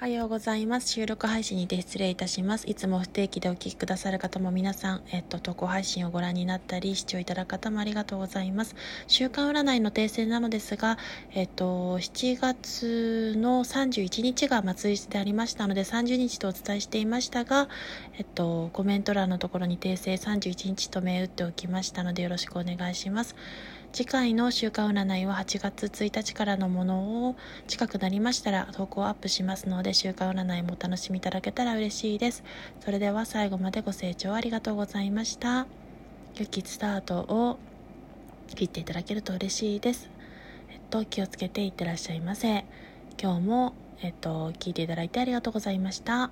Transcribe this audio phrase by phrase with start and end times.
[0.00, 0.88] おはようございます。
[0.88, 2.66] 収録配信にて失礼いたします。
[2.66, 8.76] いつも不定期でお聞きくださる方も皆さん、えっと、投稿配信をご覧になったり、視聴いただく方もありがとうございます。
[9.08, 10.96] 週間占いの訂正なのですが、
[11.34, 17.68] えっと、7月の31日が末日でありましたので、30日とお伝えしていましたが、
[18.16, 23.36] えっと、コメント欄のところに訂正31日と銘打っておきましたので、よろしくお願いします。
[23.92, 27.36] 次回の週間占いは8月1日からのものを
[27.66, 32.44] 近くなりましたら投稿アップしますので週間占いもお楽しみいただけたら嬉しいです。
[32.78, 35.66] それでは最後までご清聴ありがとうございました。
[36.38, 37.58] 良きスタートを
[38.54, 40.08] 切っていただけると嬉しいです。
[40.70, 42.64] えっと、気をつけていってらっしゃいませ。
[43.20, 46.30] 今日も、えっと、聞いていただいてありがとうございました。